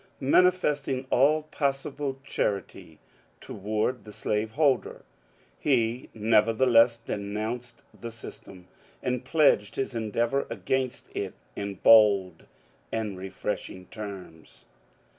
[0.19, 2.97] Manifesting all possible charity
[3.39, 5.03] toward the slave holder,
[5.59, 8.67] he nevertheless denounced the system,
[9.03, 12.45] and pledged his endeavour against it in bold
[12.91, 14.65] and refreshing terms."